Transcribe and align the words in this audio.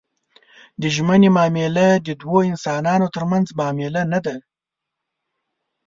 د 0.81 0.83
ژمنې 0.95 1.29
معامله 1.35 1.87
د 2.07 2.09
دوو 2.21 2.39
انسانانو 2.51 3.07
ترمنځ 3.15 3.47
معامله 3.59 4.01
نه 4.11 4.19
ده. 4.25 4.35